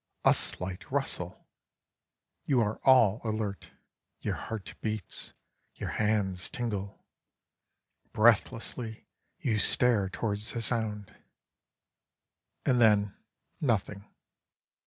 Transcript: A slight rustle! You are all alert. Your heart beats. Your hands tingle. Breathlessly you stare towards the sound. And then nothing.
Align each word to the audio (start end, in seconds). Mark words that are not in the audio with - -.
A 0.25 0.33
slight 0.33 0.89
rustle! 0.91 1.45
You 2.45 2.59
are 2.61 2.77
all 2.77 3.21
alert. 3.23 3.69
Your 4.19 4.33
heart 4.33 4.73
beats. 4.81 5.33
Your 5.75 5.89
hands 5.89 6.49
tingle. 6.49 7.05
Breathlessly 8.11 9.05
you 9.37 9.59
stare 9.59 10.09
towards 10.09 10.53
the 10.53 10.63
sound. 10.63 11.15
And 12.65 12.81
then 12.81 13.13
nothing. 13.59 14.05